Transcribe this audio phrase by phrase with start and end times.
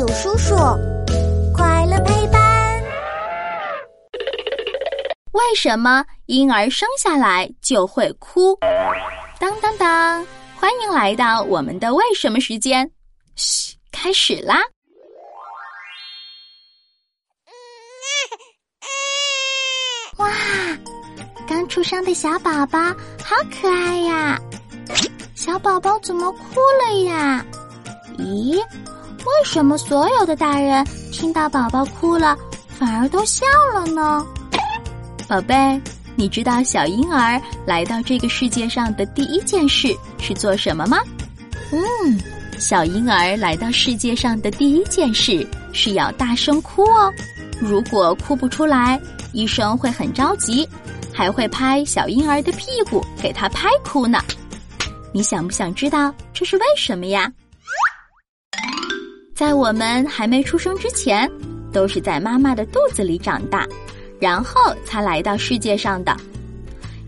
[0.00, 0.56] 有叔叔，
[1.54, 2.82] 快乐陪伴。
[5.32, 8.58] 为什么婴儿生下来就会哭？
[9.38, 10.26] 当当当！
[10.58, 12.90] 欢迎来到我们的为什么时间。
[13.36, 14.62] 嘘，开始啦！
[20.16, 20.30] 哇，
[21.46, 22.78] 刚出生的小宝宝
[23.22, 24.40] 好可爱呀！
[25.34, 27.44] 小宝宝怎么哭了呀？
[28.16, 28.58] 咦，
[29.20, 32.36] 为什么所有的大人听到宝宝哭了，
[32.68, 34.26] 反而都笑了呢？
[35.28, 35.80] 宝贝，
[36.16, 40.98] 你知道小婴儿来到这个世界上的第一件事是做什么吗？
[41.72, 42.18] 嗯，
[42.58, 47.12] 小婴儿来到世界上的第一件事是要大声哭哦。
[47.60, 49.00] 如果哭不出来，
[49.32, 50.68] 医生会很着急，
[51.12, 54.18] 还会拍小婴儿的屁股给他拍哭呢。
[55.12, 57.30] 你想不想知道这是为什么呀？
[59.40, 61.26] 在我们还没出生之前，
[61.72, 63.66] 都是在妈妈的肚子里长大，
[64.18, 66.14] 然后才来到世界上的。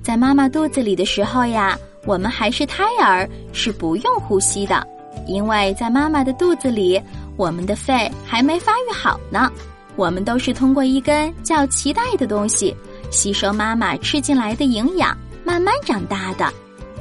[0.03, 4.83] 在妈妈肚子里的时候呀，我们还是胎儿，是不用呼吸的，
[5.27, 6.99] 因为在妈妈的肚子里，
[7.37, 9.53] 我们的肺还没发育好呢。
[9.97, 12.75] 我们都是通过一根叫脐带的东西，
[13.11, 15.15] 吸收妈妈吃进来的营养，
[15.45, 16.51] 慢慢长大的。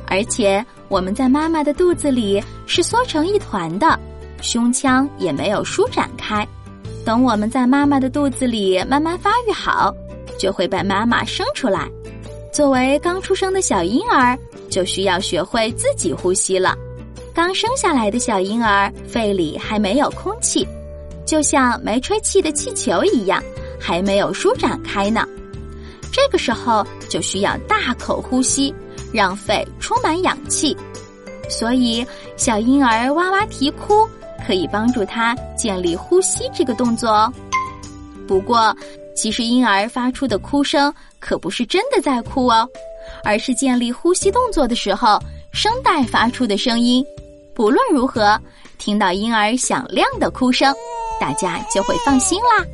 [0.07, 3.97] 而且我们在妈妈的肚子里是缩成一团的。
[4.41, 6.47] 胸腔也没有舒展开，
[7.05, 9.93] 等我们在妈妈的肚子里慢慢发育好，
[10.37, 11.89] 就会被妈妈生出来。
[12.51, 14.37] 作为刚出生的小婴儿，
[14.69, 16.75] 就需要学会自己呼吸了。
[17.33, 20.67] 刚生下来的小婴儿肺里还没有空气，
[21.25, 23.41] 就像没吹气的气球一样，
[23.79, 25.25] 还没有舒展开呢。
[26.11, 28.73] 这个时候就需要大口呼吸，
[29.13, 30.75] 让肺充满氧气。
[31.49, 34.05] 所以小婴儿哇哇啼哭。
[34.45, 37.33] 可以帮助他建立呼吸这个动作哦。
[38.27, 38.75] 不过，
[39.15, 42.67] 其实婴儿发出的哭声可不是真的在哭哦，
[43.23, 45.19] 而是建立呼吸动作的时候
[45.51, 47.03] 声带发出的声音。
[47.53, 48.39] 不论如何，
[48.77, 50.73] 听到婴儿响亮的哭声，
[51.19, 52.65] 大家就会放心啦。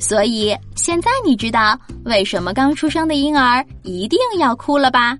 [0.00, 5.16] 所以，现在你知道为什么刚出生的婴儿一定要哭了吧？